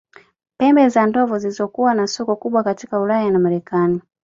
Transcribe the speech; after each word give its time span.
Pembe 0.57 0.89
za 0.89 1.05
ndovu 1.05 1.37
zilizokuwa 1.39 1.93
na 1.93 2.07
soko 2.07 2.35
kubwa 2.35 2.63
katika 2.63 2.99
Ulaya 2.99 3.31
na 3.31 3.39
Marekani 3.39 4.01